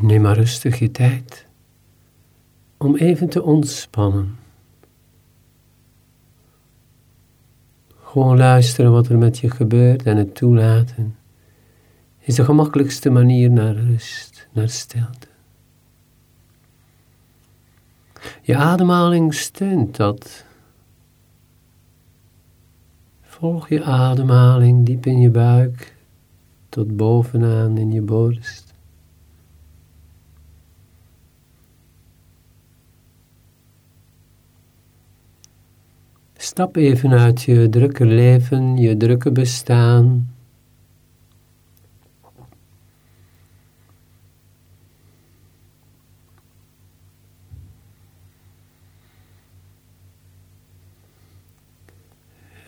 Neem 0.00 0.22
maar 0.22 0.36
rustig 0.36 0.78
je 0.78 0.90
tijd 0.90 1.46
om 2.76 2.96
even 2.96 3.28
te 3.28 3.42
ontspannen. 3.42 4.36
Gewoon 8.02 8.36
luisteren 8.36 8.92
wat 8.92 9.08
er 9.08 9.18
met 9.18 9.38
je 9.38 9.50
gebeurt 9.50 10.02
en 10.02 10.16
het 10.16 10.34
toelaten 10.34 11.16
is 12.18 12.34
de 12.34 12.44
gemakkelijkste 12.44 13.10
manier 13.10 13.50
naar 13.50 13.74
rust, 13.74 14.48
naar 14.52 14.68
stilte. 14.68 15.28
Je 18.42 18.56
ademhaling 18.56 19.34
steunt 19.34 19.96
dat. 19.96 20.44
Volg 23.22 23.68
je 23.68 23.84
ademhaling 23.84 24.86
diep 24.86 25.06
in 25.06 25.20
je 25.20 25.30
buik 25.30 25.96
tot 26.68 26.96
bovenaan 26.96 27.78
in 27.78 27.92
je 27.92 28.02
borst. 28.02 28.67
Stap 36.48 36.76
even 36.76 37.12
uit 37.12 37.42
je 37.42 37.68
drukke 37.68 38.04
leven, 38.04 38.76
je 38.76 38.96
drukke 38.96 39.32
bestaan. 39.32 40.34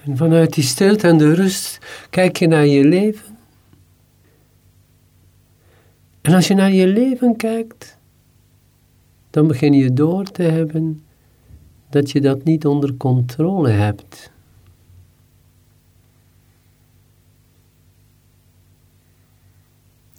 En 0.04 0.16
vanuit 0.16 0.54
die 0.54 0.64
stilte 0.64 1.08
en 1.08 1.18
de 1.18 1.34
rust 1.34 1.78
kijk 2.10 2.36
je 2.36 2.46
naar 2.46 2.66
je 2.66 2.84
leven. 2.84 3.38
En 6.20 6.34
als 6.34 6.48
je 6.48 6.54
naar 6.54 6.72
je 6.72 6.86
leven 6.86 7.36
kijkt, 7.36 7.98
dan 9.30 9.46
begin 9.46 9.72
je 9.72 9.92
door 9.92 10.24
te 10.24 10.42
hebben 10.42 11.04
dat 11.90 12.10
je 12.10 12.20
dat 12.20 12.44
niet 12.44 12.66
onder 12.66 12.94
controle 12.94 13.68
hebt. 13.68 14.30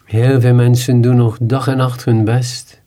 Heel 0.04 0.42
veel 0.42 0.54
mensen 0.54 1.02
doen 1.02 1.16
nog 1.16 1.38
dag 1.42 1.68
en 1.68 1.78
nacht 1.78 2.06
hun 2.06 2.26
best, 2.26 2.82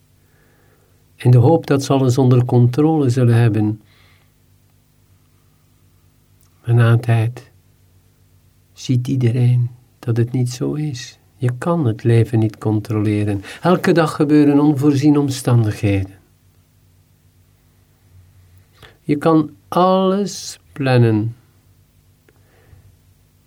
in 1.17 1.31
de 1.31 1.39
hoop 1.39 1.67
dat 1.67 1.85
ze 1.85 1.93
alles 1.93 2.19
onder 2.19 2.45
controle 2.45 3.11
zullen 3.11 3.35
hebben. 3.35 3.83
Maar 6.65 6.75
na 6.75 6.93
een 6.93 7.01
tijd 7.01 7.51
ziet 8.73 9.09
iedereen 9.09 9.71
dat 9.99 10.17
het 10.17 10.33
niet 10.33 10.51
zo 10.51 10.73
is. 10.73 11.19
Je 11.37 11.51
kan 11.59 11.87
het 11.87 12.03
leven 12.05 12.39
niet 12.39 12.59
controleren. 12.59 13.43
Elke 13.63 13.93
dag 13.93 14.15
gebeuren 14.15 14.61
onvoorziene 14.61 15.21
omstandigheden. 15.21 16.24
Je 19.07 19.17
kan 19.17 19.51
alles 19.69 20.59
plannen. 20.73 21.37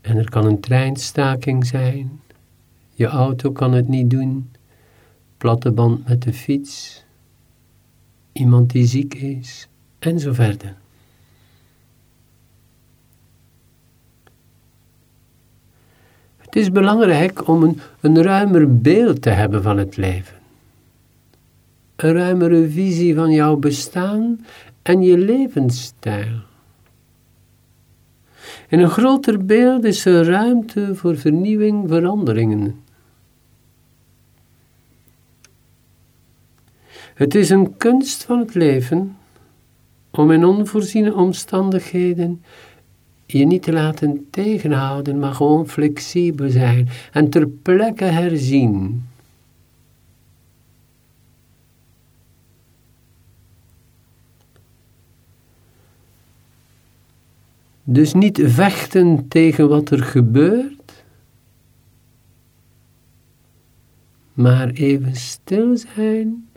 En 0.02 0.17
er 0.17 0.30
kan 0.30 0.45
een 0.45 0.59
treinstaking 0.59 1.66
zijn. 1.66 2.22
Je 2.94 3.05
auto 3.05 3.52
kan 3.52 3.73
het 3.73 3.88
niet 3.88 4.09
doen. 4.09 4.52
Platte 5.38 5.72
band 5.72 6.08
met 6.08 6.22
de 6.22 6.33
fiets. 6.33 7.03
Iemand 8.31 8.72
die 8.72 8.85
ziek 8.85 9.13
is. 9.13 9.67
En 10.00 10.19
zo 10.19 10.34
verder. 10.34 10.75
Het 16.38 16.56
is 16.56 16.72
belangrijk 16.72 17.47
om 17.47 17.63
een, 17.63 17.79
een 18.01 18.23
ruimer 18.23 18.78
beeld 18.81 19.22
te 19.22 19.29
hebben 19.29 19.63
van 19.63 19.78
het 19.78 19.97
leven. 19.97 20.35
Een 21.96 22.13
ruimere 22.13 22.69
visie 22.69 23.16
van 23.16 23.31
jouw 23.31 23.56
bestaan 23.56 24.46
en 24.88 25.02
je 25.02 25.18
levensstijl. 25.18 26.40
In 28.68 28.80
een 28.80 28.90
groter 28.90 29.46
beeld 29.46 29.84
is 29.84 30.06
er 30.06 30.25
ruimte 30.25 30.96
voor 30.96 31.18
vernieuwing, 31.18 31.90
veranderingen. 31.90 32.75
Het 37.14 37.36
is 37.36 37.50
een 37.50 37.78
kunst 37.78 38.24
van 38.24 38.40
het 38.40 38.53
leven 38.53 39.18
om 40.12 40.31
in 40.31 40.46
onvoorziene 40.46 41.16
omstandigheden 41.16 42.44
je 43.26 43.46
niet 43.46 43.64
te 43.64 43.74
laten 43.74 44.28
tegenhouden, 44.30 45.20
maar 45.20 45.34
gewoon 45.34 45.68
flexibel 45.68 46.50
zijn 46.50 46.90
en 47.12 47.30
ter 47.30 47.47
plekke 47.47 48.03
herzien. 48.03 49.06
Dus 57.90 58.14
niet 58.14 58.40
vechten 58.44 59.28
tegen 59.28 59.70
wat 59.70 59.90
er 59.90 60.03
gebeurt, 60.03 61.03
maar 64.34 64.70
even 64.70 65.16
stil 65.16 65.78
zijn 65.78 66.50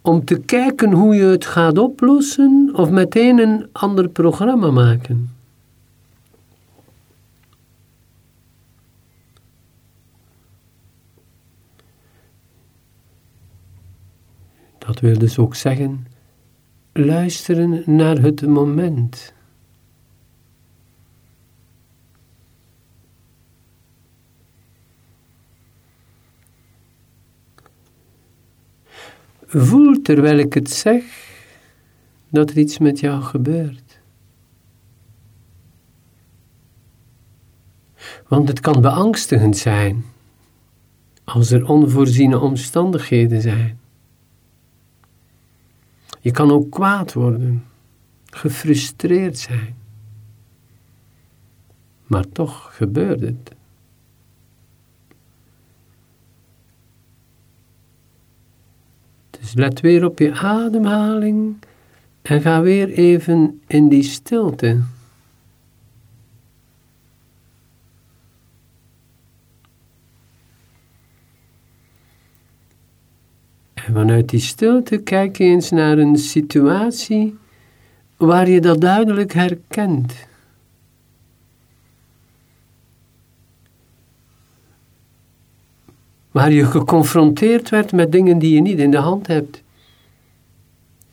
om 0.00 0.24
te 0.24 0.38
kijken 0.38 0.92
hoe 0.92 1.14
je 1.14 1.24
het 1.24 1.44
gaat 1.44 1.78
oplossen 1.78 2.70
of 2.74 2.90
meteen 2.90 3.38
een 3.38 3.68
ander 3.72 4.08
programma 4.08 4.70
maken. 4.70 5.30
Dat 14.78 15.00
wil 15.00 15.18
dus 15.18 15.38
ook 15.38 15.54
zeggen, 15.54 16.06
luisteren 16.92 17.82
naar 17.86 18.18
het 18.18 18.46
moment. 18.46 19.32
Voel 29.54 30.02
terwijl 30.02 30.38
ik 30.38 30.54
het 30.54 30.70
zeg 30.70 31.04
dat 32.28 32.50
er 32.50 32.58
iets 32.58 32.78
met 32.78 33.00
jou 33.00 33.22
gebeurt. 33.22 34.00
Want 38.28 38.48
het 38.48 38.60
kan 38.60 38.80
beangstigend 38.80 39.56
zijn 39.56 40.04
als 41.24 41.50
er 41.50 41.68
onvoorziene 41.68 42.38
omstandigheden 42.38 43.42
zijn. 43.42 43.80
Je 46.20 46.30
kan 46.30 46.50
ook 46.50 46.70
kwaad 46.70 47.12
worden, 47.12 47.64
gefrustreerd 48.24 49.38
zijn. 49.38 49.76
Maar 52.06 52.28
toch 52.28 52.76
gebeurt 52.76 53.20
het. 53.20 53.54
Dus 59.40 59.54
let 59.54 59.80
weer 59.80 60.04
op 60.04 60.18
je 60.18 60.32
ademhaling 60.32 61.56
en 62.22 62.40
ga 62.40 62.60
weer 62.60 62.90
even 62.90 63.60
in 63.66 63.88
die 63.88 64.02
stilte. 64.02 64.80
En 73.74 73.92
vanuit 73.92 74.28
die 74.28 74.40
stilte 74.40 74.98
kijk 74.98 75.36
je 75.36 75.44
eens 75.44 75.70
naar 75.70 75.98
een 75.98 76.16
situatie 76.16 77.38
waar 78.16 78.48
je 78.48 78.60
dat 78.60 78.80
duidelijk 78.80 79.32
herkent. 79.32 80.30
Waar 86.32 86.52
je 86.52 86.66
geconfronteerd 86.66 87.68
werd 87.68 87.92
met 87.92 88.12
dingen 88.12 88.38
die 88.38 88.54
je 88.54 88.60
niet 88.60 88.78
in 88.78 88.90
de 88.90 88.96
hand 88.96 89.26
hebt. 89.26 89.62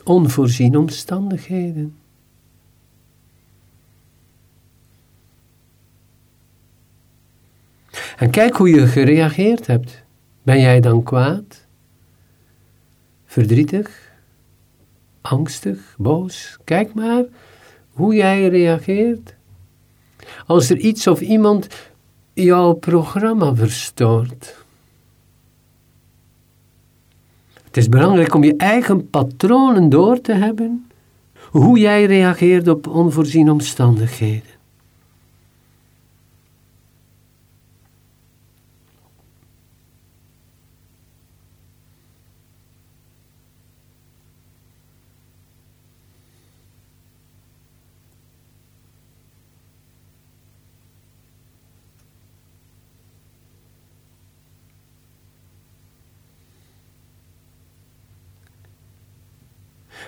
Onvoorziene 0.04 0.80
omstandigheden. 0.80 1.96
En 8.18 8.30
kijk 8.30 8.56
hoe 8.56 8.70
je 8.70 8.88
gereageerd 8.88 9.68
hebt. 9.68 10.04
Ben 10.44 10.60
jij 10.60 10.80
dan 10.80 11.04
kwaad? 11.04 11.68
verdrietig, 13.30 14.12
angstig, 15.22 15.96
boos. 15.98 16.58
Kijk 16.64 16.94
maar 16.94 17.24
hoe 17.90 18.14
jij 18.16 18.48
reageert. 18.48 19.36
Als 20.46 20.70
er 20.70 20.78
iets 20.78 21.08
of 21.08 21.22
iemand 21.22 21.68
jouw 22.34 22.74
programma 22.74 23.56
verstoort. 23.56 24.56
Het 27.54 27.64
is 27.80 27.90
belangrijk 27.90 28.34
om 28.34 28.44
je 28.44 28.56
eigen 28.58 29.10
patronen 29.10 29.90
door 29.90 30.22
te 30.22 30.34
hebben, 30.34 30.88
hoe 31.52 31.80
jij 31.80 32.06
reageert 32.06 32.68
op 32.68 32.88
onvoorziene 32.88 33.52
omstandigheden. 33.52 34.59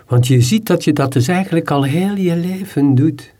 Want 0.07 0.27
je 0.27 0.41
ziet 0.41 0.65
dat 0.65 0.83
je 0.83 0.93
dat 0.93 1.13
dus 1.13 1.27
eigenlijk 1.27 1.71
al 1.71 1.83
heel 1.83 2.15
je 2.15 2.35
leven 2.35 2.95
doet. 2.95 3.33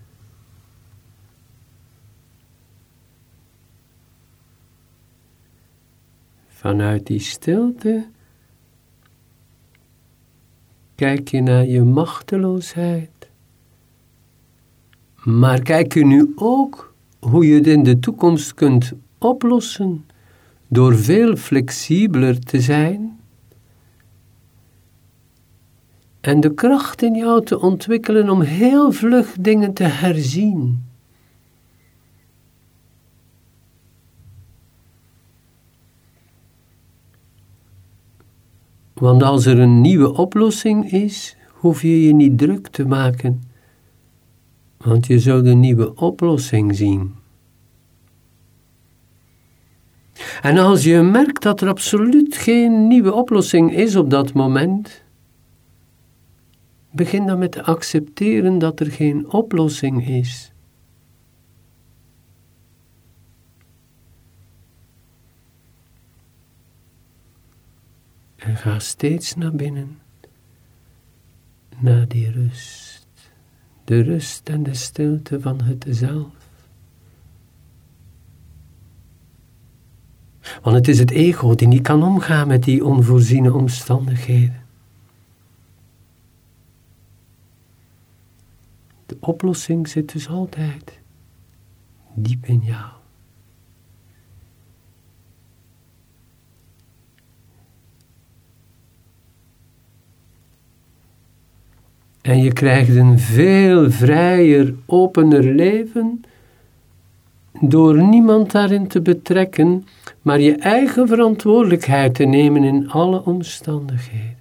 Vanuit 6.47 7.07
die 7.07 7.19
stilte 7.19 8.05
kijk 10.95 11.27
je 11.27 11.41
naar 11.41 11.65
je 11.65 11.81
machteloosheid. 11.81 13.29
Maar 15.23 15.61
kijk 15.61 15.93
je 15.93 16.05
nu 16.05 16.31
ook 16.35 16.93
hoe 17.19 17.47
je 17.47 17.53
het 17.55 17.67
in 17.67 17.83
de 17.83 17.99
toekomst 17.99 18.53
kunt 18.53 18.93
oplossen 19.17 20.05
door 20.67 20.97
veel 20.97 21.35
flexibeler 21.35 22.39
te 22.39 22.61
zijn 22.61 23.19
en 26.21 26.39
de 26.39 26.53
kracht 26.53 27.01
in 27.01 27.15
jou 27.15 27.45
te 27.45 27.59
ontwikkelen 27.59 28.29
om 28.29 28.41
heel 28.41 28.91
vlug 28.91 29.35
dingen 29.39 29.73
te 29.73 29.83
herzien. 29.83 30.89
Want 38.93 39.23
als 39.23 39.45
er 39.45 39.59
een 39.59 39.81
nieuwe 39.81 40.13
oplossing 40.13 40.91
is, 40.91 41.37
hoef 41.49 41.81
je 41.81 42.05
je 42.05 42.13
niet 42.13 42.37
druk 42.37 42.67
te 42.67 42.85
maken, 42.85 43.41
want 44.77 45.07
je 45.07 45.19
zult 45.19 45.45
een 45.45 45.59
nieuwe 45.59 45.95
oplossing 45.95 46.75
zien. 46.75 47.15
En 50.41 50.57
als 50.57 50.83
je 50.83 51.01
merkt 51.01 51.41
dat 51.41 51.61
er 51.61 51.67
absoluut 51.67 52.35
geen 52.35 52.87
nieuwe 52.87 53.13
oplossing 53.13 53.73
is 53.73 53.95
op 53.95 54.09
dat 54.09 54.33
moment, 54.33 55.03
begin 56.91 57.25
dan 57.25 57.39
met 57.39 57.51
te 57.51 57.63
accepteren 57.63 58.59
dat 58.59 58.79
er 58.79 58.91
geen 58.91 59.31
oplossing 59.31 60.07
is. 60.07 60.51
En 68.35 68.57
ga 68.57 68.79
steeds 68.79 69.35
naar 69.35 69.55
binnen, 69.55 69.99
naar 71.77 72.07
die 72.07 72.31
rust, 72.31 73.07
de 73.83 74.01
rust 74.01 74.49
en 74.49 74.63
de 74.63 74.73
stilte 74.73 75.41
van 75.41 75.61
het 75.61 75.85
zelf. 75.89 76.41
Want 80.61 80.75
het 80.75 80.87
is 80.87 80.99
het 80.99 81.11
ego 81.11 81.55
die 81.55 81.67
niet 81.67 81.81
kan 81.81 82.03
omgaan 82.03 82.47
met 82.47 82.63
die 82.63 82.85
onvoorziene 82.85 83.53
omstandigheden. 83.53 84.60
De 89.11 89.17
oplossing 89.19 89.87
zit 89.87 90.11
dus 90.11 90.29
altijd 90.29 90.99
diep 92.13 92.45
in 92.45 92.59
jou. 92.63 92.89
En 102.21 102.41
je 102.43 102.53
krijgt 102.53 102.95
een 102.95 103.19
veel 103.19 103.91
vrijer, 103.91 104.75
opener 104.85 105.43
leven 105.43 106.23
door 107.61 108.03
niemand 108.03 108.51
daarin 108.51 108.87
te 108.87 109.01
betrekken, 109.01 109.85
maar 110.21 110.39
je 110.39 110.55
eigen 110.55 111.07
verantwoordelijkheid 111.07 112.15
te 112.15 112.23
nemen 112.23 112.63
in 112.63 112.89
alle 112.89 113.25
omstandigheden. 113.25 114.40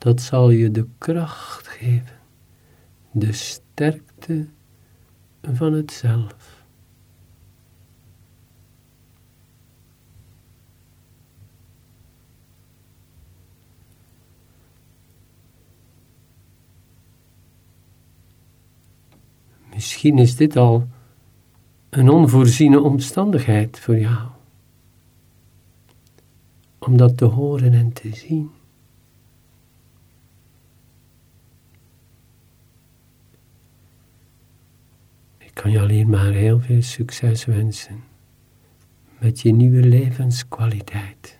Dat 0.00 0.20
zal 0.20 0.50
je 0.50 0.70
de 0.70 0.86
kracht 0.98 1.68
geven, 1.68 2.18
de 3.10 3.32
sterkte 3.32 4.46
van 5.42 5.72
het 5.72 5.92
zelf. 5.92 6.64
Misschien 19.74 20.18
is 20.18 20.36
dit 20.36 20.56
al 20.56 20.88
een 21.90 22.08
onvoorziene 22.08 22.80
omstandigheid 22.80 23.78
voor 23.78 23.98
jou. 23.98 24.28
Om 26.78 26.96
dat 26.96 27.16
te 27.16 27.24
horen 27.24 27.72
en 27.72 27.92
te 27.92 28.14
zien. 28.14 28.50
Kan 35.60 35.70
je 35.70 35.80
alleen 35.80 36.08
maar 36.08 36.32
heel 36.32 36.60
veel 36.60 36.82
succes 36.82 37.44
wensen 37.44 38.02
met 39.18 39.40
je 39.40 39.52
nieuwe 39.52 39.82
levenskwaliteit. 39.82 41.39